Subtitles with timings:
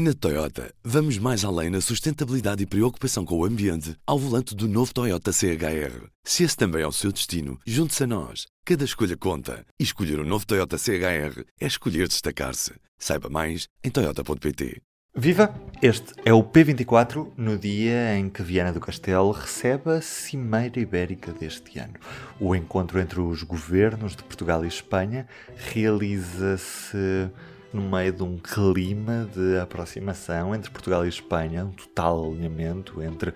[0.00, 4.68] Na Toyota, vamos mais além na sustentabilidade e preocupação com o ambiente ao volante do
[4.68, 6.06] novo Toyota CHR.
[6.22, 8.46] Se esse também é o seu destino, junte-se a nós.
[8.64, 9.66] Cada escolha conta.
[9.76, 12.74] E escolher o um novo Toyota CHR é escolher destacar-se.
[12.96, 14.80] Saiba mais em Toyota.pt.
[15.16, 15.52] Viva!
[15.82, 21.32] Este é o P24 no dia em que Viana do Castelo recebe a Cimeira Ibérica
[21.32, 21.94] deste ano.
[22.38, 25.26] O encontro entre os governos de Portugal e Espanha
[25.56, 27.32] realiza-se
[27.72, 33.34] no meio de um clima de aproximação entre Portugal e Espanha, um total alinhamento entre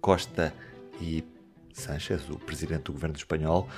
[0.00, 0.54] Costa
[1.00, 1.24] e
[1.72, 3.68] Sánchez, o presidente do governo espanhol,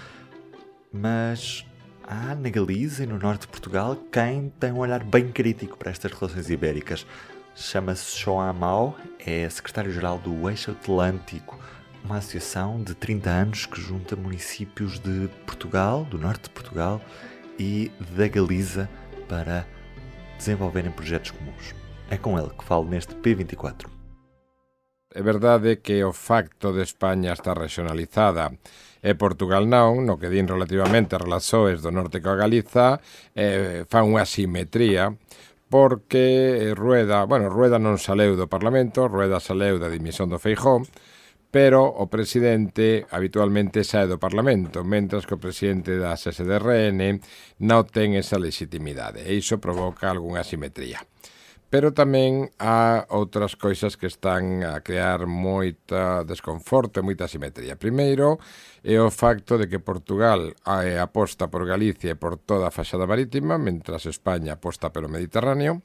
[0.92, 1.66] mas
[2.04, 5.90] há na Galiza e no norte de Portugal quem tem um olhar bem crítico para
[5.90, 7.06] estas relações ibéricas.
[7.54, 11.58] Chama-se João Amau, é secretário-geral do Eixo Atlântico,
[12.04, 17.00] uma associação de 30 anos que junta municípios de Portugal, do norte de Portugal
[17.58, 18.88] e da Galiza
[19.26, 19.66] para
[20.36, 21.74] desenvolverem projetos comuns.
[22.10, 23.88] É com ele que falo neste P24.
[25.16, 28.52] É verdade que o facto de España está regionalizada
[29.00, 33.00] e Portugal non, no que din relativamente a relaxoes do norte coa Galiza,
[33.32, 35.14] eh, fan unha simetría
[35.70, 40.84] porque eh, Rueda, bueno, Rueda non saleu do Parlamento, Rueda saleu da dimisión do Feijón,
[41.56, 47.00] pero o presidente habitualmente sae do Parlamento, mentras que o presidente da SSDRN
[47.64, 51.00] non ten esa legitimidade, e iso provoca algunha asimetría.
[51.72, 57.80] Pero tamén há outras coisas que están a crear moita desconforto e moita asimetría.
[57.80, 58.36] Primeiro,
[58.84, 63.56] é o facto de que Portugal aposta por Galicia e por toda a faxada marítima,
[63.56, 65.80] mentras España aposta pelo Mediterráneo.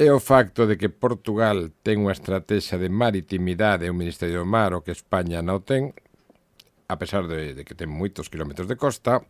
[0.00, 4.46] É o facto de que Portugal ten unha estrategia de maritimidade e un Ministerio do
[4.46, 5.90] Mar o que España non ten,
[6.86, 9.26] a pesar de, de que ten moitos kilómetros de costa,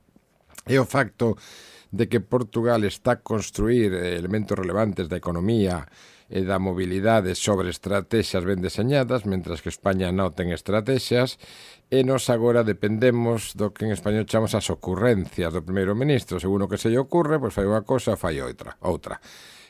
[0.69, 1.41] é o facto
[1.89, 5.89] de que Portugal está a construir elementos relevantes da economía
[6.29, 11.41] e da mobilidade sobre estrategias ben deseñadas, mentras que España non ten estrategias,
[11.89, 16.37] e nos agora dependemos do que en español chamamos as ocurrencias do primeiro ministro.
[16.37, 18.77] Según o que se lle ocurre, pois fai unha cosa, fai outra.
[18.85, 19.17] outra.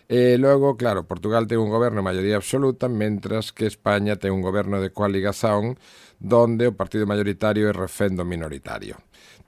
[0.08, 4.41] E logo, claro, Portugal ten un goberno de maioría absoluta, mentras que España ten un
[4.41, 5.76] goberno de coaligación
[6.16, 8.97] donde o partido mayoritario é refendo minoritario.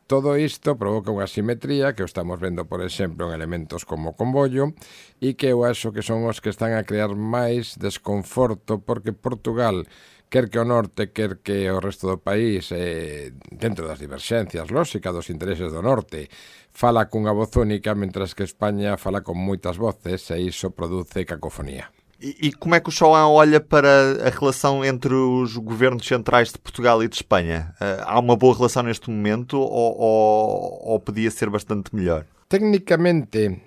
[0.04, 4.16] Todo isto provoca unha simetría que o estamos vendo, por exemplo, en elementos como o
[4.20, 4.76] combollo
[5.16, 9.88] e que eu acho que son os que están a crear máis desconforto porque Portugal
[10.30, 15.12] quer que o norte, quer que o resto do país, eh, dentro das diverxencias lóxicas
[15.12, 16.30] dos intereses do norte,
[16.70, 21.90] fala cunha voz única, mentras que España fala con moitas voces e iso produce cacofonía.
[22.22, 26.52] E, e como é que o Chauhan olha para a relação entre os governos centrais
[26.52, 27.74] de Portugal e de Espanha?
[27.80, 32.24] Uh, há uma boa relação neste momento ou, ou, ou podia ser bastante melhor?
[32.48, 33.58] Técnicamente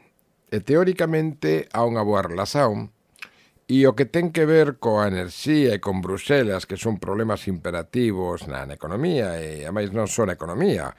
[0.53, 2.93] e teóricamente há unha boa relación
[3.67, 8.43] E o que ten que ver coa enerxía e con Bruxelas, que son problemas imperativos
[8.47, 10.91] na, na economía, e a máis non son economía,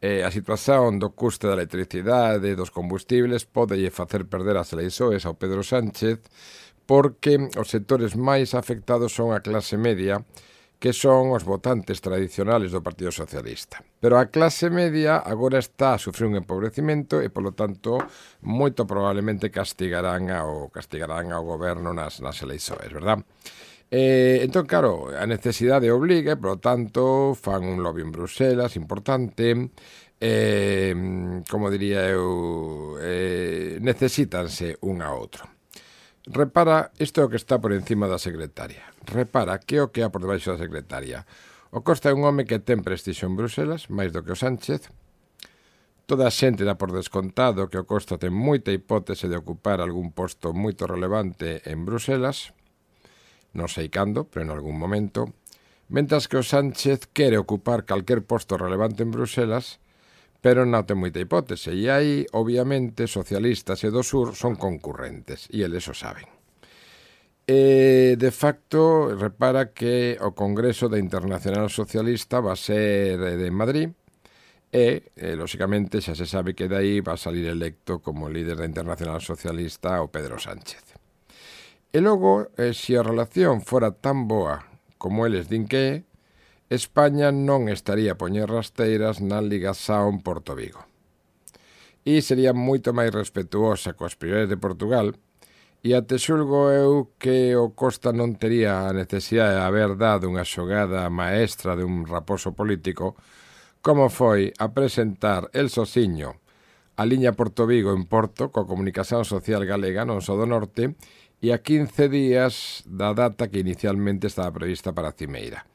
[0.00, 5.24] e a situación do custe da electricidade e dos combustibles pode facer perder as eleisoes
[5.24, 6.24] ao Pedro Sánchez
[6.88, 10.49] porque os sectores máis afectados son a clase media e
[10.80, 13.84] que son os votantes tradicionales do Partido Socialista.
[14.00, 18.00] Pero a clase media agora está a sufrir un empobrecimento e, polo tanto,
[18.40, 23.20] moito probablemente castigarán ao, castigarán ao goberno nas, nas eleições, verdad?
[23.92, 29.76] Eh, entón, claro, a necesidade obliga e, polo tanto, fan un lobby en Bruselas importante,
[30.16, 30.96] eh,
[31.44, 35.59] como diría eu, eh, necesitanse un a outro.
[36.30, 38.86] Repara, isto é o que está por encima da secretaria.
[39.02, 41.26] Repara que é o que há por debaixo da secretaria.
[41.74, 44.94] O Costa é un home que ten prestixo en Bruselas, máis do que o Sánchez.
[46.06, 50.14] Toda a xente dá por descontado que o Costa ten moita hipótese de ocupar algún
[50.14, 52.54] posto moito relevante en Bruselas.
[53.50, 55.34] Non sei cando, pero en algún momento.
[55.90, 59.82] Mentas que o Sánchez quere ocupar calquer posto relevante en Bruselas,
[60.40, 65.60] pero non ten moita hipótese e aí, obviamente, socialistas e do sur son concurrentes e
[65.60, 66.28] eles o saben.
[67.44, 73.90] E, de facto, repara que o Congreso da Internacional Socialista va a ser de Madrid
[74.72, 78.68] e, e lóxicamente, xa se sabe que dai va a salir electo como líder da
[78.70, 80.94] Internacional Socialista o Pedro Sánchez.
[81.90, 84.62] E logo, eh, se a relación fora tan boa
[84.94, 85.92] como eles din que é,
[86.70, 90.86] España non estaría a poñer rasteiras na Liga Saon Porto Vigo.
[92.06, 95.18] E sería moito máis respetuosa coas prioridades de Portugal
[95.82, 100.46] e até xulgo eu que o Costa non tería a necesidade de haber dado unha
[100.46, 103.18] xogada maestra de un raposo político
[103.82, 106.38] como foi a presentar el sociño
[106.94, 110.94] a liña Porto Vigo en Porto coa comunicación social galega non só do norte
[111.42, 115.66] e a 15 días da data que inicialmente estaba prevista para a Cimeira.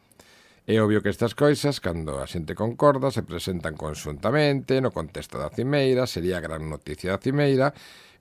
[0.65, 5.53] É obvio que estas coisas, cando a xente concorda, se presentan consuntamente no contexto da
[5.53, 7.69] Cimeira, sería a gran noticia da Cimeira,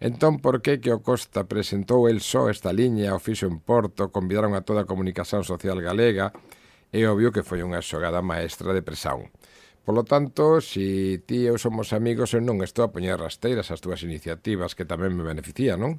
[0.01, 4.11] Entón, por que que o Costa presentou el só esta liña ao fixo en Porto,
[4.11, 6.35] convidaron a toda a comunicación social galega,
[6.93, 9.33] é obvio que foi unha xogada maestra de presión.
[9.87, 13.81] Polo tanto, se ti e eu somos amigos, eu non estou a poñer rasteiras as
[13.81, 15.93] túas iniciativas, que tamén me benefician, non?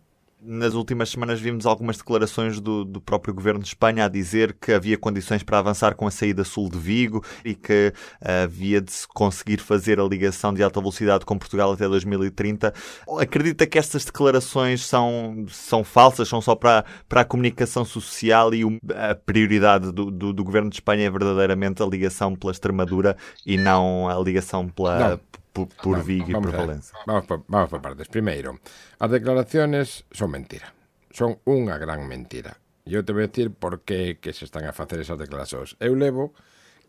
[0.45, 4.71] Nas últimas semanas vimos algumas declarações do, do, próprio governo de Espanha a dizer que
[4.71, 9.07] havia condições para avançar com a saída sul de Vigo e que havia de se
[9.07, 12.73] conseguir fazer a ligação de alta velocidade com Portugal até 2030.
[13.19, 18.63] Acredita que estas declarações são, são falsas, são só para, para a comunicação social e
[18.93, 23.57] a prioridade do, do, do governo de Espanha é verdadeiramente a ligação pela Extremadura e
[23.57, 25.19] não a ligação pela, não
[25.55, 26.99] por, por Vigo e por Valencia.
[27.07, 28.11] Vamos por, vamos por partes.
[28.11, 28.59] Primeiro,
[28.99, 30.75] as declaraciones son mentira.
[31.15, 32.59] Son unha gran mentira.
[32.83, 35.79] Eu te vou dicir por que, que se están a facer esas declaracións.
[35.79, 36.35] Eu levo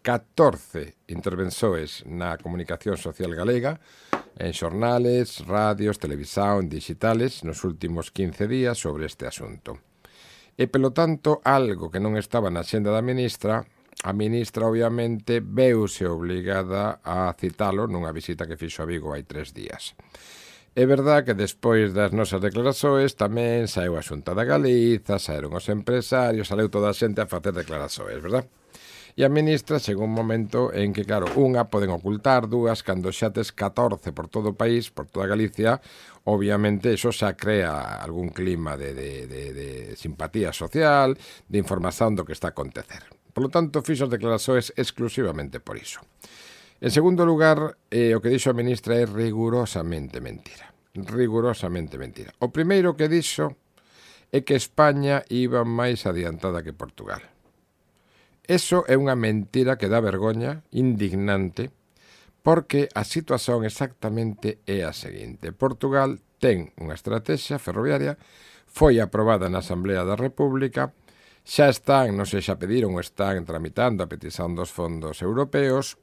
[0.03, 3.79] 14 intervenções na comunicación social galega
[4.37, 9.79] en xornales, radios, televisión, digitales nos últimos 15 días sobre este asunto.
[10.59, 13.65] E, pelo tanto, algo que non estaba na xenda da ministra
[14.05, 19.57] a ministra obviamente veuse obligada a citalo nunha visita que fixo a Vigo hai tres
[19.57, 19.97] días.
[20.77, 25.73] É verdad que despois das nosas declarazoes tamén saiu a Xunta da Galiza, saíron os
[25.73, 28.45] empresarios, saiu toda a xente a facer declarazoes, verdad?
[29.17, 33.33] E a ministra chegou un momento en que, claro, unha poden ocultar, dúas, cando xa
[33.33, 35.81] tes 14 por todo o país, por toda Galicia,
[36.29, 41.17] obviamente eso xa crea algún clima de, de, de, de simpatía social,
[41.49, 43.16] de información do que está a acontecer.
[43.37, 46.01] Por lo tanto, fixo as declaracións exclusivamente por iso.
[46.81, 50.73] En segundo lugar, eh, o que dixo a ministra é rigurosamente mentira.
[50.97, 52.33] Rigurosamente mentira.
[52.41, 53.53] O primeiro que dixo
[54.33, 57.21] é que España iba máis adiantada que Portugal.
[58.49, 61.69] Eso é unha mentira que dá vergoña, indignante,
[62.41, 65.53] porque a situación exactamente é a seguinte.
[65.53, 68.17] Portugal ten unha estrategia ferroviaria,
[68.65, 70.97] foi aprobada na Asamblea da República,
[71.47, 75.95] Xa están, non sei, xa pediron, están tramitando a petición dos fondos europeos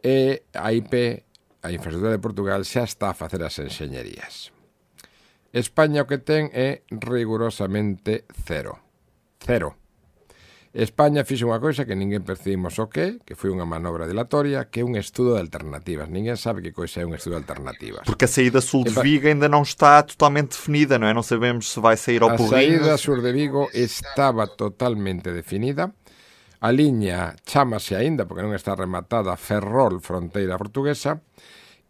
[0.00, 1.28] e a IP,
[1.60, 4.48] a Infraestructura de Portugal, xa está a facer as enxeñerías.
[5.52, 8.80] España o que ten é rigurosamente cero.
[9.44, 9.76] Cero.
[10.76, 14.84] España fixe unha coisa que ninguén percibimos o que, que foi unha manobra dilatoria, que
[14.84, 16.12] é un estudo de alternativas.
[16.12, 18.04] Ninguén sabe que coisa é un estudo de alternativas.
[18.04, 21.16] Porque a saída sul de Vigo ainda non está totalmente definida, non é?
[21.16, 22.52] Non sabemos se vai sair ao Porriño.
[22.52, 25.96] A saída sur de Vigo estaba totalmente definida.
[26.60, 31.24] A liña chamase aínda, porque non está rematada, Ferrol, fronteira portuguesa,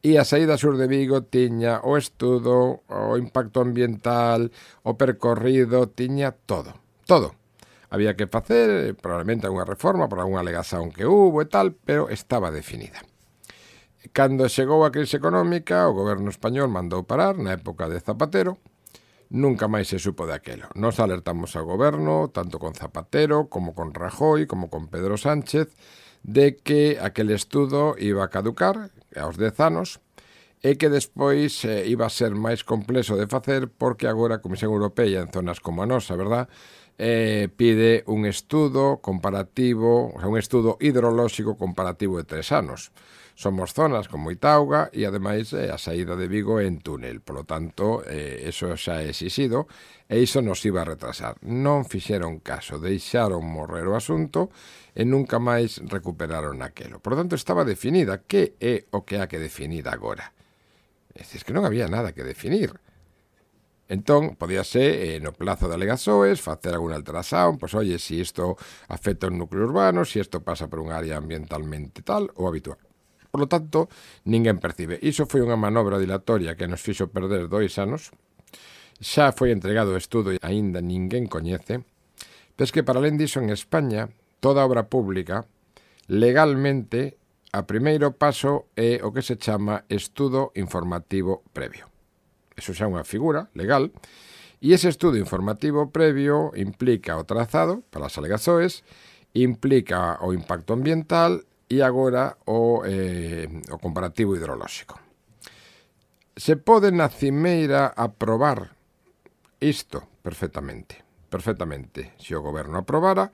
[0.06, 4.54] e a saída sur de Vigo tiña o estudo, o impacto ambiental,
[4.86, 6.78] o percorrido, tiña todo.
[7.02, 7.37] Todo
[7.90, 12.12] había que facer, eh, probablemente unha reforma por algunha alegación que hubo e tal, pero
[12.12, 13.00] estaba definida.
[14.12, 18.60] Cando chegou a crise económica, o goberno español mandou parar na época de Zapatero,
[19.32, 20.68] nunca máis se supo daquelo.
[20.76, 25.72] Nos alertamos ao goberno, tanto con Zapatero, como con Rajoy, como con Pedro Sánchez,
[26.22, 30.00] de que aquel estudo iba a caducar aos 10 anos,
[30.58, 34.74] e que despois eh, iba a ser máis complexo de facer porque agora a Comisión
[34.74, 36.50] Europea en zonas como a nosa, verdad,
[36.98, 42.90] eh, pide un estudo comparativo, o sea, un estudo hidrolóxico comparativo de tres anos.
[43.38, 47.22] Somos zonas como Itauga e ademais eh, a saída de Vigo en túnel.
[47.22, 49.70] Polo tanto, eh, eso xa é exixido
[50.10, 51.38] e iso nos iba a retrasar.
[51.46, 54.50] Non fixeron caso, deixaron morrer o asunto
[54.90, 56.98] e nunca máis recuperaron aquelo.
[56.98, 60.34] Por lo tanto, estaba definida que é o que ha que definir agora.
[61.14, 62.74] Es que non había nada que definir.
[63.88, 68.60] Entón, podíase, eh, no plazo de alegasoes, facer alguna alteración, pois, oye, si isto
[68.92, 72.76] afecta un núcleo urbano, si isto pasa por un área ambientalmente tal ou habitual.
[73.32, 73.88] Por lo tanto,
[74.28, 75.00] ninguén percibe.
[75.00, 78.12] Iso foi unha manobra dilatoria que nos fixo perder dois anos.
[79.00, 81.80] Xa foi entregado o estudo e aínda ninguén coñece.
[82.60, 84.12] Pes que, para além diso, en España,
[84.44, 85.48] toda obra pública,
[86.12, 87.16] legalmente,
[87.56, 91.88] a primeiro paso é o que se chama estudo informativo previo
[92.58, 93.94] eso xa é unha figura legal,
[94.58, 98.82] e ese estudo informativo previo implica o trazado para as alegazoes,
[99.38, 101.38] implica o impacto ambiental
[101.70, 104.98] e agora o, eh, o comparativo hidrolóxico.
[106.34, 108.74] Se pode na cimeira aprobar
[109.60, 112.14] isto perfectamente, perfectamente.
[112.18, 113.30] Se o goberno aprobara,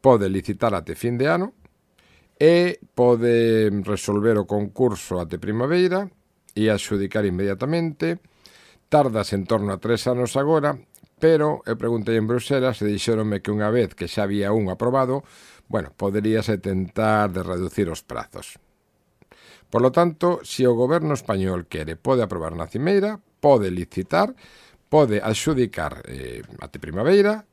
[0.00, 1.54] pode licitar até fin de ano
[2.38, 6.06] e pode resolver o concurso até primavera
[6.54, 8.18] e adxudicar inmediatamente
[8.88, 10.80] Tardas en torno a tres anos agora,
[11.20, 15.28] pero eu preguntei en Bruselas e dixeronme que unha vez que xa había un aprobado,
[15.68, 18.56] bueno, poderíase tentar de reducir os prazos.
[19.68, 24.32] Por lo tanto, se o goberno español quere, pode aprobar na cimeira, pode licitar,
[24.88, 27.44] pode adxudicar eh, até primavera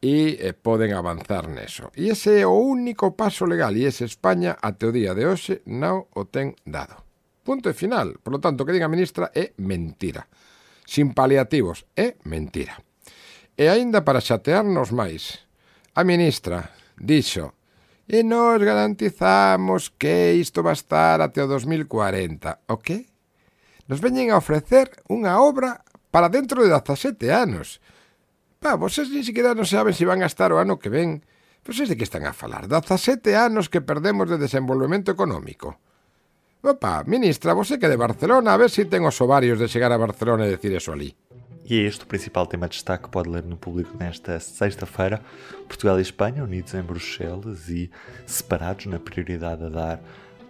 [0.00, 1.92] e eh, poden avanzar neso.
[1.92, 5.60] E ese é o único paso legal e ese España até o día de hoxe
[5.68, 7.04] non o ten dado.
[7.44, 8.16] Punto e final.
[8.24, 10.24] Por lo tanto, o que diga a ministra é mentira
[10.88, 11.84] sin paliativos.
[11.92, 12.80] É mentira.
[13.60, 15.44] E aínda para chatearnos máis,
[15.92, 17.52] a ministra dixo
[18.08, 22.72] e nos garantizamos que isto va estar até o 2040.
[22.72, 23.04] O que?
[23.84, 27.84] Nos veñen a ofrecer unha obra para dentro de 17 anos.
[28.56, 31.20] Pa, vocês ni siquiera non saben se si van a estar o ano que ven.
[31.68, 32.64] Vocês de que están a falar?
[32.64, 35.76] 17 anos que perdemos de desenvolvemento económico.
[36.60, 39.92] Opa, ministra, você que é de Barcelona, a ver se ten os ovarios de chegar
[39.92, 41.14] a Barcelona e decir eso ali.
[41.64, 45.22] E é este o principal tema de destaque que pode ler no público nesta sexta-feira.
[45.68, 47.88] Portugal e Espanha unidos em Bruxelas e
[48.26, 50.00] separados na prioridade a dar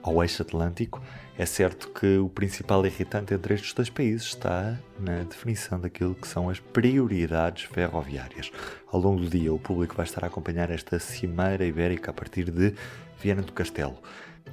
[0.02, 1.02] ao eixo atlântico.
[1.36, 6.26] É certo que o principal irritante entre estes dois países está na definição daquilo que
[6.26, 8.50] são as prioridades ferroviárias.
[8.90, 12.50] Ao longo do dia, o público vai estar a acompanhar esta cimeira ibérica a partir
[12.50, 12.72] de
[13.20, 13.98] Viana do Castelo.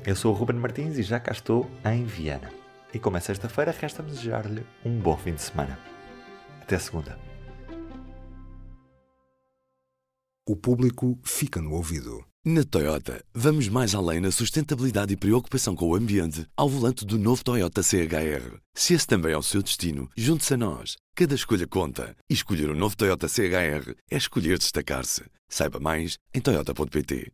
[0.03, 2.51] Eu sou o Ruben Martins e já cá estou em Viana.
[2.93, 5.77] E como é sexta-feira, resta-me desejar-lhe um bom fim de semana.
[6.61, 7.19] Até segunda.
[10.47, 12.23] O público fica no ouvido.
[12.45, 17.17] Na Toyota, vamos mais além na sustentabilidade e preocupação com o ambiente ao volante do
[17.17, 18.59] novo Toyota CHR.
[18.75, 20.95] Se esse também é o seu destino, junte-se a nós.
[21.15, 22.15] Cada escolha conta.
[22.29, 25.23] E escolher o um novo Toyota CHR é escolher destacar-se.
[25.49, 27.31] Saiba mais em Toyota.pt.